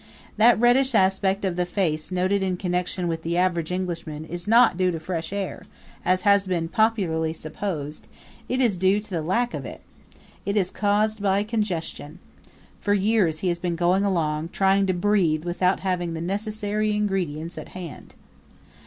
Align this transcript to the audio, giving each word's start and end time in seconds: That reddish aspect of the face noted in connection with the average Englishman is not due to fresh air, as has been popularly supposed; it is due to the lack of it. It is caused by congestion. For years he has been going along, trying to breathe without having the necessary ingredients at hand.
That 0.37 0.59
reddish 0.59 0.95
aspect 0.95 1.45
of 1.45 1.55
the 1.57 1.63
face 1.67 2.11
noted 2.11 2.41
in 2.41 2.57
connection 2.57 3.07
with 3.07 3.21
the 3.21 3.37
average 3.37 3.71
Englishman 3.71 4.25
is 4.25 4.47
not 4.47 4.75
due 4.75 4.89
to 4.89 4.99
fresh 4.99 5.31
air, 5.31 5.67
as 6.03 6.23
has 6.23 6.47
been 6.47 6.69
popularly 6.69 7.33
supposed; 7.33 8.07
it 8.49 8.59
is 8.61 8.77
due 8.77 8.99
to 8.99 9.07
the 9.11 9.21
lack 9.21 9.53
of 9.53 9.63
it. 9.63 9.81
It 10.43 10.57
is 10.57 10.71
caused 10.71 11.21
by 11.21 11.43
congestion. 11.43 12.17
For 12.79 12.95
years 12.95 13.41
he 13.41 13.49
has 13.49 13.59
been 13.59 13.75
going 13.75 14.03
along, 14.03 14.49
trying 14.49 14.87
to 14.87 14.93
breathe 14.93 15.45
without 15.45 15.81
having 15.81 16.15
the 16.15 16.19
necessary 16.21 16.95
ingredients 16.95 17.59
at 17.59 17.67
hand. 17.77 18.15